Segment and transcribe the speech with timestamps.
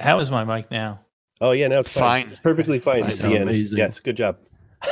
[0.00, 1.00] How is my mic now?
[1.40, 2.28] Oh yeah, now it's fine.
[2.28, 2.38] Fine.
[2.42, 3.10] Perfectly fine Fine.
[3.12, 3.42] at the end.
[3.42, 3.78] Amazing.
[3.78, 4.36] Yes, good job.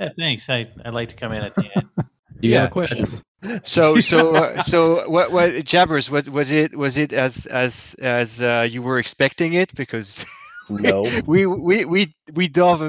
[0.00, 0.48] Yeah, thanks.
[0.48, 1.88] I, I like to come in at the end.
[1.96, 2.04] Do
[2.46, 3.04] you Yeah, have a question?
[3.64, 6.08] So so uh, so what what jabbers?
[6.08, 6.76] What was it?
[6.76, 9.74] Was it as as as uh, you were expecting it?
[9.74, 10.24] Because
[10.68, 11.04] No.
[11.26, 12.80] we we we we dove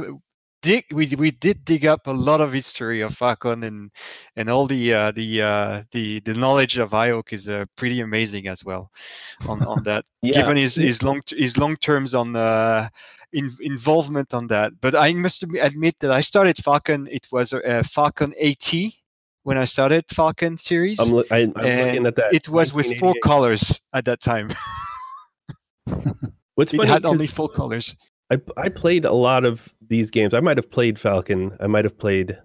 [0.61, 3.91] dig we we did dig up a lot of history of Falcon and
[4.35, 8.47] and all the uh, the uh, the the knowledge of IOC is uh, pretty amazing
[8.47, 8.91] as well
[9.47, 10.05] on on that.
[10.21, 10.41] Yeah.
[10.41, 12.89] Given his his long his long terms on uh,
[13.31, 17.07] in, involvement on that, but I must admit that I started Falcon.
[17.09, 18.73] It was a, Falcon AT
[19.43, 20.99] when I started Falcon series.
[20.99, 22.33] I'm, look, I, I'm looking at that.
[22.33, 24.49] it was with four colors at that time.
[26.55, 26.89] What's it funny?
[26.89, 27.95] had only four colors.
[28.29, 30.33] I I played a lot of these games.
[30.33, 31.55] I might have played Falcon.
[31.59, 32.37] I might have played.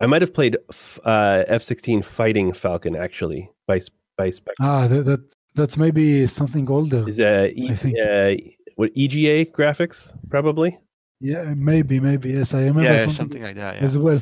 [0.00, 3.80] I might have played f- uh, F-16 Fighting Falcon actually by
[4.16, 4.54] by Spec.
[4.60, 5.20] Ah, that, that
[5.54, 7.06] that's maybe something older.
[7.08, 8.34] Is uh, e- I think- uh
[8.76, 10.78] what EGA graphics probably?
[11.20, 12.30] Yeah, maybe, maybe.
[12.30, 13.76] Yes, I remember Yeah, something, something like that.
[13.76, 13.82] Yeah.
[13.82, 14.20] as well.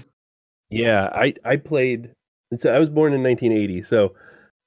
[0.71, 2.11] Yeah, I I played.
[2.53, 3.83] and So I was born in 1980.
[3.83, 4.15] So,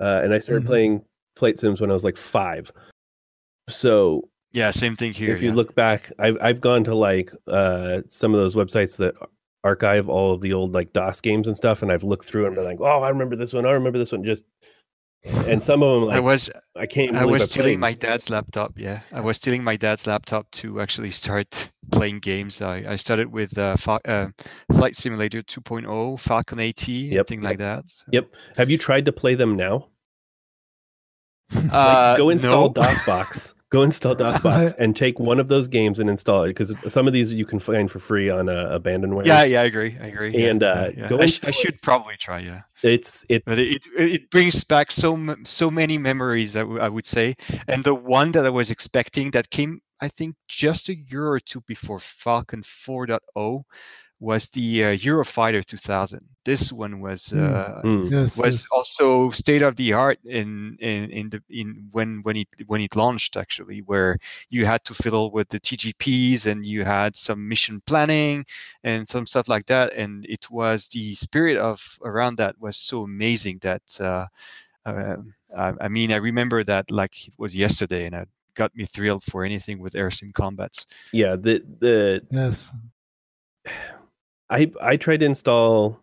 [0.01, 0.67] uh, and I started Mhm.
[0.67, 1.05] playing
[1.37, 2.69] flight sims when I was like five.
[3.69, 5.35] So Yeah, same thing here.
[5.35, 9.13] if you look back, I've I've gone to like uh some of those websites that
[9.63, 12.55] archive all of the old like DOS games and stuff, and I've looked through and
[12.55, 13.65] been like, oh, I remember this one.
[13.65, 14.23] I remember this one.
[14.23, 14.43] Just
[15.23, 17.15] and some of them, like, I was I can't.
[17.15, 18.73] I was stealing my dad's laptop.
[18.77, 22.61] Yeah, I was stealing my dad's laptop to actually start playing games.
[22.61, 24.27] I, I started with uh, Fal- uh,
[24.71, 27.83] Flight Simulator 2.0, Falcon AT, Yep, thing like that.
[27.87, 28.29] So- Yep.
[28.57, 29.87] Have you tried to play them now?
[31.71, 32.73] Uh, Go install no.
[32.73, 33.53] DOSBox.
[33.69, 37.11] Go install DOSBox and take one of those games and install it because some of
[37.11, 39.25] these you can find for free on uh, abandonware.
[39.25, 39.97] Yeah, yeah, I agree.
[40.01, 40.29] I agree.
[40.31, 41.09] yeah, And, uh, yeah, yeah.
[41.09, 42.39] go I, sh- install I should probably try.
[42.39, 43.43] Yeah, It's it.
[43.45, 46.55] but it it, it brings back so so many memories.
[46.55, 47.35] I, w- I would say,
[47.67, 51.39] and the one that I was expecting that came, I think, just a year or
[51.41, 53.63] two before Falcon 4.0
[54.19, 56.21] was the uh, Eurofighter 2000.
[56.43, 57.43] This one was Hmm.
[57.43, 58.11] uh, Mm.
[58.11, 58.67] Yes, was yes.
[58.71, 62.95] also state of the art in in in the in when when it when it
[62.95, 64.17] launched actually where
[64.49, 68.45] you had to fiddle with the TGPs and you had some mission planning
[68.83, 73.03] and some stuff like that and it was the spirit of around that was so
[73.03, 74.25] amazing that uh,
[74.85, 75.17] uh,
[75.55, 79.23] I, I mean I remember that like it was yesterday and it got me thrilled
[79.23, 81.35] for anything with air sim combats Yeah.
[81.35, 82.71] The the yes.
[84.49, 85.99] I I tried to install.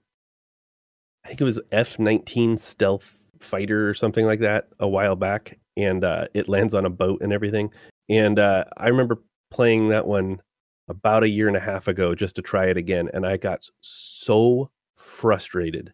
[1.25, 5.59] I think it was F nineteen Stealth Fighter or something like that a while back,
[5.77, 7.71] and uh, it lands on a boat and everything.
[8.09, 10.43] And uh, I remember playing that one
[10.89, 13.69] about a year and a half ago just to try it again, and I got
[13.81, 15.93] so frustrated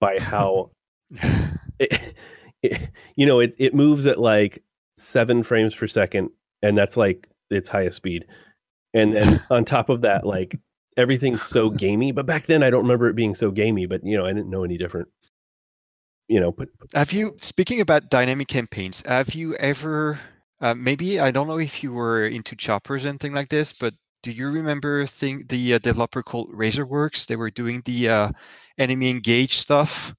[0.00, 0.70] by how
[1.78, 2.14] it,
[2.62, 4.62] it, you know it, it moves at like
[4.96, 6.30] seven frames per second
[6.62, 8.26] and that's like its highest speed
[8.94, 10.58] and then on top of that like
[10.98, 14.18] everything's so gamey but back then i don't remember it being so gamey but you
[14.18, 15.08] know i didn't know any different
[16.28, 20.20] you know but Have you, speaking about dynamic campaigns, have you ever,
[20.60, 23.94] uh, maybe, I don't know if you were into choppers and thing like this, but
[24.22, 27.26] do you remember thing, the uh, developer called Razorworks?
[27.26, 28.32] They were doing the uh,
[28.78, 30.14] Enemy Engaged stuff.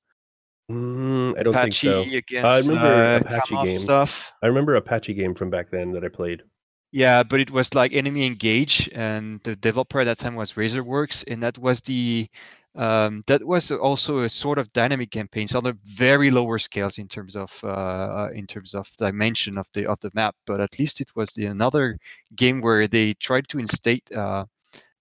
[0.72, 3.80] mm, i don't Apache think so against I remember uh, Apache game.
[3.82, 4.32] stuff.
[4.44, 6.44] i remember apache game from back then that i played
[6.92, 11.24] Yeah, but it was like Enemy Engaged, and the developer at that time was Razorworks,
[11.32, 12.30] and that was the
[12.76, 17.08] um, that was also a sort of dynamic campaigns on a very lower scales in
[17.08, 20.36] terms of uh, in terms of dimension of the of the map.
[20.48, 22.00] But at least it was the another
[22.36, 24.46] game where they tried to instate uh,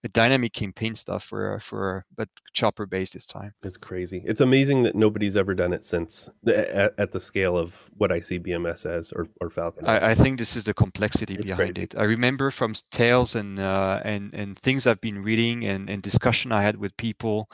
[0.07, 3.51] dynamic campaign stuff for for but chopper based this time.
[3.63, 7.75] it's crazy it's amazing that nobody's ever done it since at, at the scale of
[7.97, 9.85] what i see bms as or, or falcon.
[9.85, 11.83] I, I think this is the complexity It's behind crazy.
[11.83, 11.95] it.
[11.97, 16.53] I remember from tales and uh, and and things I've been reading and, and discussion
[16.53, 17.49] I had with people.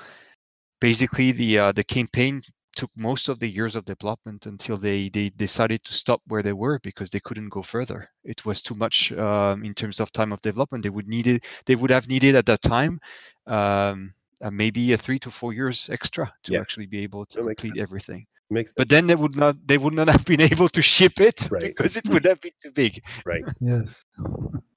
[0.82, 2.44] Basically, the uh, the campaign
[2.76, 6.54] took most of the years of development until they they decided to stop where they
[6.54, 8.08] were because they couldn't go further.
[8.24, 10.84] It was too much um, in terms of time of development.
[10.84, 13.00] They would needed they would have needed at that time.
[13.48, 16.62] Um, uh, maybe a three to four years extra to Yeah.
[16.62, 18.26] actually be able to That makes complete everything.
[18.50, 21.50] makes But then they would not they would not have been able to ship it
[21.50, 21.62] Right.
[21.76, 23.02] because it would have been too big.
[23.26, 24.04] right Yes.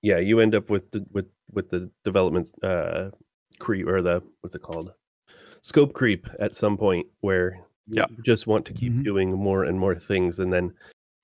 [0.02, 3.10] yeah you end up with the with with the development uh
[3.58, 4.92] creep or the what's it called
[5.62, 7.58] scope creep at some point where
[7.90, 8.06] Yeah.
[8.10, 9.04] you just want to keep Mhm.
[9.04, 10.72] doing more and more things and then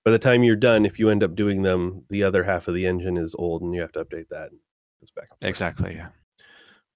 [0.04, 2.74] by the time you're done if you end up doing them the other half of
[2.74, 4.50] the engine is old and you have to update that
[5.02, 5.48] it's back and.
[5.48, 5.94] Exactly.
[5.94, 6.08] Yeah.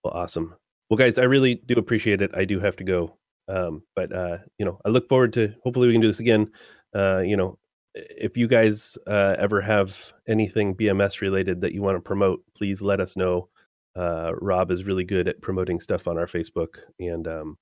[0.05, 0.55] well awesome
[0.91, 3.17] well guys i really do appreciate it i do have to go
[3.49, 6.51] um but uh you know i look forward to hopefully we can do this again
[6.95, 7.59] uh you know
[7.95, 12.81] if you guys uh, ever have anything BMS related that you want to promote, please
[12.81, 13.49] let us know.
[13.97, 17.59] Uh, Rob is really good at promoting stuff on our Facebook and um,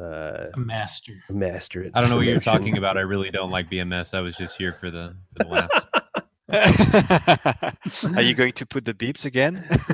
[0.00, 1.12] uh, A master.
[1.28, 1.92] master it.
[1.94, 2.96] I don't know what you're talking about.
[2.96, 4.14] I really don't like BMS.
[4.14, 5.86] I was just here for the for the laughs.
[8.16, 9.64] Are you going to put the beeps again?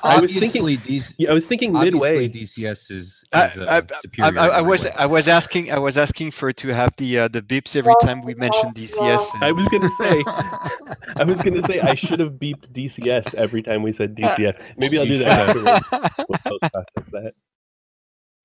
[0.00, 0.62] I was thinking.
[0.62, 2.28] Obviously, DC, Yeah, I was thinking midway.
[2.28, 4.38] DCS is, is uh, I- superior.
[4.38, 4.92] I, I, I in was way.
[4.96, 8.22] I was asking I was asking for to have the uh, the beeps every time
[8.22, 9.34] we mentioned DCS.
[9.34, 10.22] and- I was gonna say,
[11.16, 14.60] I was gonna say I should have beeped DCS every time we said DCS.
[14.76, 16.16] Maybe I'll do that afterwards.
[16.28, 17.34] We'll post process that.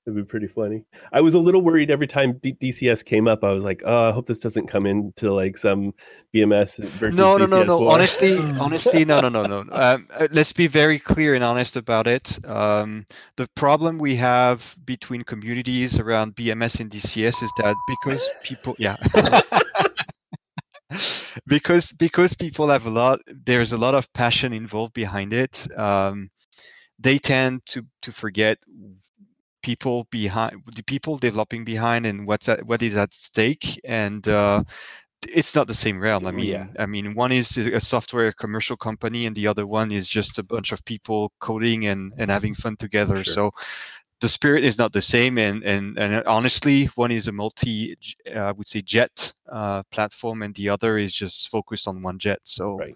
[0.05, 0.83] It'd be pretty funny.
[1.13, 3.41] I was a little worried every time D- DCS came up.
[3.41, 5.93] I was like, oh, I hope this doesn't come into like some
[6.35, 7.79] BMS versus no, no, no, DCS no.
[7.79, 7.93] war.
[7.93, 9.63] Honestly, honestly, no, no, no, no.
[9.71, 12.37] Um, uh, let's be very clear and honest about it.
[12.45, 13.05] Um,
[13.37, 18.97] the problem we have between communities around BMS and DCS is that because people, yeah,
[21.47, 25.65] because because people have a lot, there's a lot of passion involved behind it.
[25.77, 26.29] Um,
[26.99, 28.57] they tend to to forget
[29.63, 34.63] people behind the people developing behind and what's at, what is at stake and uh,
[35.29, 36.25] it's not the same realm.
[36.25, 36.67] I mean, Yeah.
[36.77, 40.43] I mean, one is a software commercial company, and the other one is just a
[40.43, 43.23] bunch of people coding and and having fun together.
[43.23, 43.33] Sure.
[43.33, 43.51] So
[44.19, 47.95] the spirit is not the same, and and and honestly, one is a multi,
[48.27, 52.19] uh, I would say, jet uh, platform, and the other is just focused on one
[52.19, 52.39] jet.
[52.43, 52.77] So.
[52.77, 52.95] Right.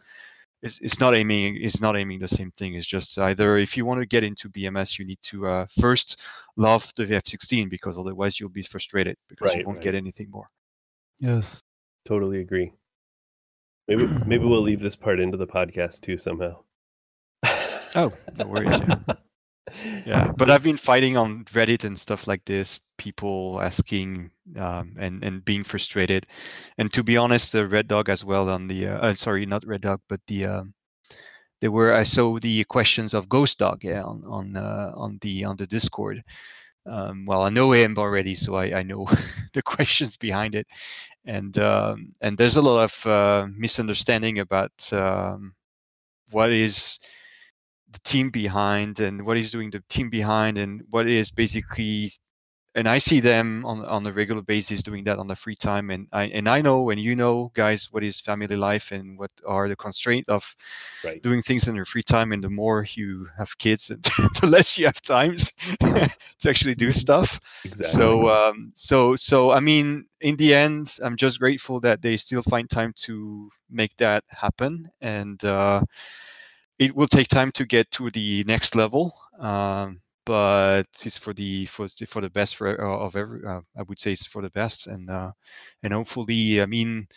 [0.68, 1.58] It's, it's not aiming.
[1.60, 2.76] It's not aiming the same thing.
[2.76, 6.24] It's just either if you want to get into BMS, you need to uh, first
[6.58, 9.84] love the F16 because otherwise you'll be frustrated because Right, you won't right.
[9.86, 10.50] get anything more.
[11.20, 11.60] Yes.
[12.06, 12.72] Totally agree.
[13.88, 16.58] Maybe maybe we'll leave this part into the podcast too somehow.
[17.96, 18.80] Oh, no worries.
[18.88, 18.98] Yeah.
[20.06, 25.24] yeah but i've been fighting on reddit and stuff like this people asking um, and
[25.24, 26.26] and being frustrated.
[26.78, 29.66] And to be honest the red dog as well on the uh, uh, sorry not
[29.66, 30.74] red dog but the um,
[31.62, 35.46] there were i saw the questions of ghost dog yeah on on uh, on the
[35.46, 36.24] on the discord.
[36.86, 39.08] Um, well i know him already so i i know
[39.54, 40.68] the questions behind it.
[41.26, 45.54] And um, and there's a lot of uh, misunderstanding about um,
[46.32, 47.00] what is
[47.92, 52.12] the team behind and what is doing the team behind and what is basically
[52.76, 55.90] and I see them on on a regular basis doing that on the free time
[55.90, 59.32] and I and I know and you know guys what is family life and what
[59.46, 60.56] are the constraints of
[61.04, 61.24] Right.
[61.24, 64.04] doing things in your free time and the more you have kids and
[64.42, 65.52] the less you have times
[66.40, 67.82] to actually do stuff Exactly.
[67.82, 72.44] so um, so so I mean, in the end, I'm just grateful that they still
[72.44, 75.82] find time to make that happen, and uh,
[76.80, 79.16] it will take time to get to the next level.
[79.40, 83.46] Um, but it's for the for for the best for uh, of every.
[83.46, 85.32] Uh, I would say it's for the best, and uh,
[85.84, 87.08] and hopefully, I mean.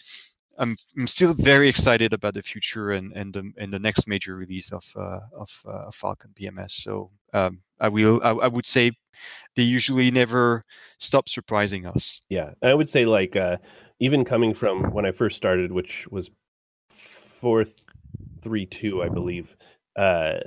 [0.58, 4.36] I'm, I'm still very excited about the future and and the, and the next major
[4.36, 6.72] release of uh, of uh, Falcon BMS.
[6.72, 8.92] So um, I will I, I would say
[9.56, 10.62] they usually never
[10.98, 12.20] stop surprising us.
[12.28, 13.56] Yeah, I would say like uh,
[14.00, 16.30] even coming from when I first started, which was
[16.90, 17.64] four
[18.42, 19.56] three two, I believe,
[19.96, 20.38] uh,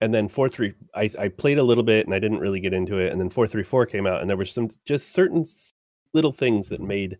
[0.00, 0.74] and then four three.
[0.94, 3.30] I I played a little bit and I didn't really get into it, and then
[3.30, 5.44] four three four came out, and there were some just certain
[6.14, 7.18] little things that made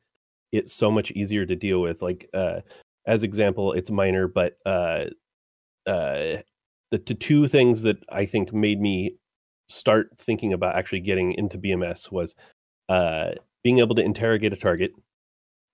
[0.53, 2.03] it so much easier to deal with.
[2.03, 2.61] Like uh,
[3.07, 5.07] as example, it's minor, but uh,
[5.87, 6.39] uh,
[6.91, 9.17] the, the two things that I think made me
[9.69, 12.35] start thinking about actually getting into BMS was
[12.89, 13.31] uh,
[13.65, 14.93] being able to interrogate a target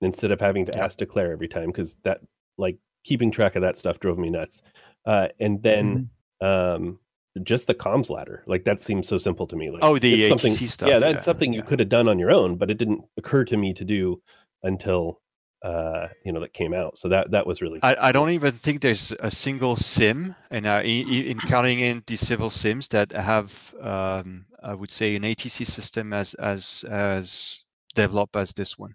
[0.00, 2.21] instead of having to ask declare every time because that
[2.57, 4.62] like keeping track of that stuff drove me nuts
[5.07, 6.99] uh, and then um,
[7.43, 10.28] just the comms ladder like that seems so simple to me like Oh, the it's
[10.28, 10.88] something ATC stuff.
[10.88, 11.67] yeah that's something you yeah.
[11.67, 14.21] could have done on your own but it didn't occur to me to do
[14.62, 15.21] until
[15.64, 18.52] uh you know that came out so that that was really I, I don't even
[18.52, 23.11] think there's a single sim, and uh, in, in counting in the civil sims that
[23.11, 27.64] have, um, I would say, an ATC system as as as
[27.97, 28.95] developed as this one.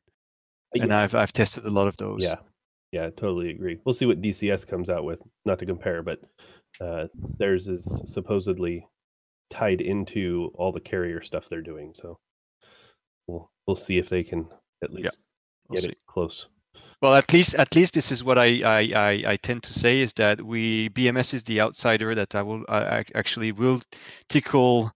[0.74, 1.00] And Yeah.
[1.02, 2.24] I've I've tested a lot of those.
[2.24, 2.36] Yeah,
[2.94, 3.80] yeah, totally agree.
[3.84, 5.20] We'll see what DCS comes out with.
[5.46, 6.20] Not to compare, but
[6.80, 7.08] uh,
[7.40, 8.88] theirs is supposedly
[9.50, 11.94] tied into all the carrier stuff they're doing.
[11.96, 12.20] So
[13.26, 14.48] we'll we'll see if they can
[14.84, 15.18] at least
[15.68, 15.90] we'll get see.
[15.90, 16.48] it close.
[17.02, 20.00] Well, at least at least this is what I, I, I, I tend to say
[20.00, 23.82] is that we BMS is the outsider that I will I, I actually will
[24.30, 24.92] tickle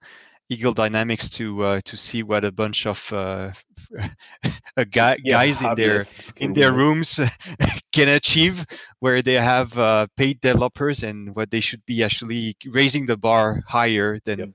[0.50, 3.51] Eagle Dynamics to uh, to see what a bunch of uh,
[4.77, 6.06] a guy, Yeah, guys in their
[6.38, 7.20] in their rooms
[7.92, 8.66] can achieve
[9.00, 13.63] where they have uh, paid developers and what they should be actually raising the bar
[13.68, 14.50] higher than Yep.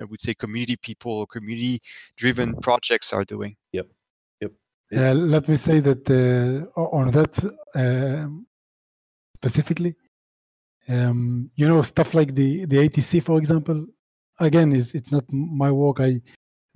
[0.00, 1.80] I would say community people or community
[2.16, 3.56] driven projects are doing.
[3.72, 3.86] Yep.
[4.42, 4.52] Yep.
[4.94, 7.32] Uh, let me say that uh, on that
[7.74, 8.46] um
[9.36, 9.94] specifically,
[10.88, 13.86] um, you know, stuff like the the ATC, for example,
[14.38, 16.00] again, is it's not my work.
[16.00, 16.20] I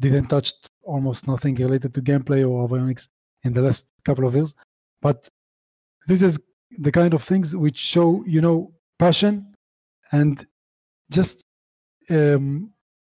[0.01, 0.53] didn't touch
[0.83, 3.09] almost nothing related to gameplay or avionics
[3.45, 4.55] in the last couple of years,
[5.03, 5.29] but
[6.07, 6.39] this is
[6.79, 9.55] the kind of things which show, you know, passion
[10.13, 10.45] and
[11.11, 11.43] just
[12.11, 12.71] um,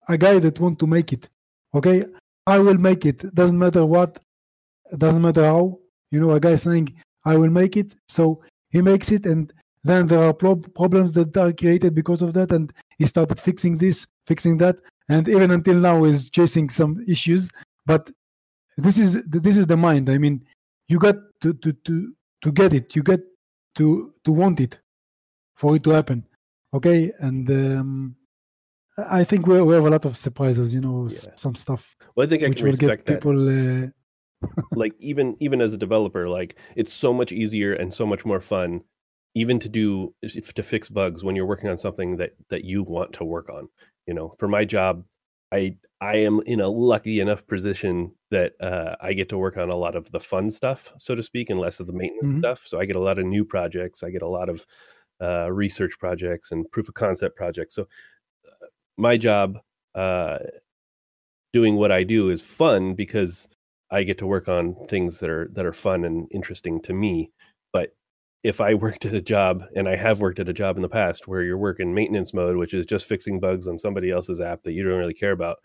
[0.08, 1.28] a guy that want to make it.
[1.74, 2.04] Okay,
[2.46, 3.34] I will make it.
[3.34, 4.18] Doesn't matter what,
[4.96, 5.78] doesn't matter how.
[6.10, 9.52] You know, a guy saying I will make it, so he makes it, and
[9.84, 13.76] then there are prob- problems that are created because of that, and he started fixing
[13.76, 14.76] this, fixing that,
[15.08, 17.48] and even until now is chasing some issues.
[17.86, 18.02] But
[18.76, 19.10] this is
[19.46, 20.08] this is the mind.
[20.10, 20.36] I mean,
[20.88, 21.94] you got to to to
[22.42, 22.94] to get it.
[22.96, 23.20] You get
[23.78, 24.78] to to want it
[25.56, 26.24] for it to happen.
[26.74, 28.16] Okay, and um,
[29.20, 30.72] I think we we have a lot of surprises.
[30.74, 31.34] You know, Yeah.
[31.44, 31.82] some stuff
[32.14, 33.14] Well, I think I which can will respect get that.
[33.22, 33.38] people.
[33.48, 33.86] Uh,
[34.82, 38.40] like even even as a developer like it's so much easier and so much more
[38.40, 38.80] fun
[39.34, 42.84] even to do if- to fix bugs when you're working on something that that you
[42.84, 43.66] want to work on
[44.08, 45.04] you know for my job
[45.52, 49.70] i i am in a lucky enough position that uh, i get to work on
[49.70, 52.38] a lot of the fun stuff so to speak and less of the maintenance Mhm.
[52.38, 54.66] stuff so i get a lot of new projects i get a lot of
[55.22, 58.66] uh, research projects and proof of concept projects so uh,
[58.98, 59.58] my job
[59.96, 60.38] uh,
[61.52, 63.48] doing what i do is fun because
[63.90, 67.32] I get to work on things that are that are fun and interesting to me.
[67.72, 67.96] But
[68.44, 70.88] if I worked at a job, and I have worked at a job in the
[70.88, 74.62] past, where you're working maintenance mode, which is just fixing bugs on somebody else's app
[74.62, 75.56] that you don't really care about,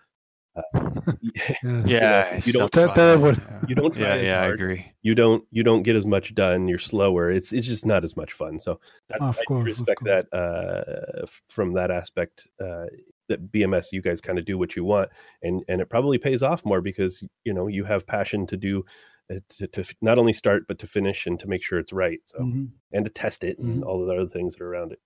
[0.56, 0.62] uh,
[1.64, 1.88] yes.
[1.88, 3.36] Yeah, you don't not Ter- fun.
[3.36, 3.62] Yeah.
[3.68, 4.92] you don't try Yeah, as yeah, I agree.
[5.02, 6.68] you don't you don't get as much done.
[6.68, 7.32] You're slower.
[7.32, 8.60] It's it's just not as much fun.
[8.60, 10.24] So that, Of I course, respect course.
[10.32, 12.48] that uh, from that aspect.
[12.64, 12.86] Uh,
[13.30, 15.10] that BMS, you guys kind of do what you want,
[15.44, 18.84] and and it probably pays off more because you know you have passion to do.
[19.32, 22.20] Uh, To, to not only start but to finish and to make sure it's right
[22.26, 22.70] so Mhm.
[22.92, 23.88] and to test it and Mhm.
[23.88, 25.00] all of the other things that are around it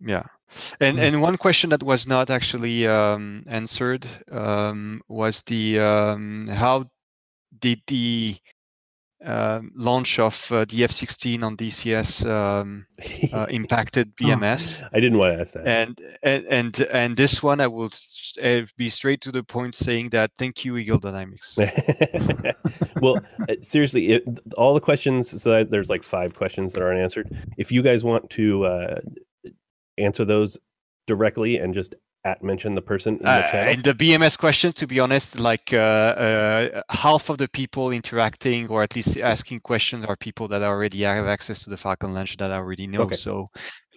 [0.00, 0.26] Yeah,
[0.80, 1.14] and Yes.
[1.14, 6.88] and one question that was not actually um, answered um, was the um, how
[7.60, 8.36] did the
[9.24, 12.86] um, launch of uh, the F-16 on DCS um,
[13.32, 14.88] uh, impacted BMS?
[14.92, 18.34] i didn't want to ask that And and and and this one, I will s-
[18.42, 21.58] uh, be straight to the point, saying that thank you, Eagle Dynamics.
[23.00, 23.16] well,
[23.48, 24.24] uh, seriously, it,
[24.56, 25.42] all the questions.
[25.42, 27.36] So there's like five questions that aren't answered.
[27.56, 29.00] If you guys want to uh,
[29.96, 30.58] answer those
[31.06, 31.94] directly and just
[32.24, 35.38] at mention the person in the Uh, channel, in the BMS question, to be honest,
[35.38, 40.48] like uh, uh, half of the people interacting or at least asking questions are people
[40.48, 43.02] that already have access to the Falcon Launch that I already know.
[43.02, 43.16] Okay.
[43.16, 43.46] So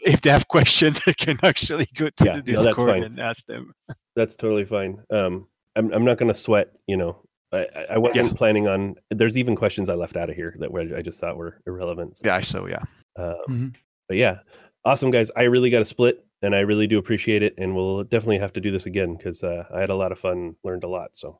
[0.06, 3.04] if they have questions, they can actually go to Yeah, the Discord fine.
[3.04, 3.74] and ask them.
[4.16, 4.98] that's totally fine.
[5.12, 6.68] Um, I'm I'm not going to sweat.
[6.88, 8.96] You know, I, I- I wasn't planning on.
[9.10, 12.18] There's even questions I left out of here that were I just thought were irrelevant.
[12.20, 12.84] So, Yeah, so yeah.
[13.18, 13.76] um, Mhm.
[14.08, 14.40] but yeah,
[14.86, 15.32] awesome guys.
[15.36, 17.56] I really got to split, and I really do appreciate it.
[17.58, 20.20] And we'll definitely have to do this again because uh, I had a lot of
[20.20, 21.12] fun, learned a lot.
[21.14, 21.40] So,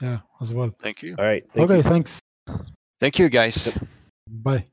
[0.00, 0.74] Yeah, as well.
[0.80, 1.14] Thank you.
[1.18, 1.82] all right, thank okay, you.
[1.82, 2.20] thanks.
[3.00, 3.68] Thank you, guys.
[4.28, 4.66] Bye.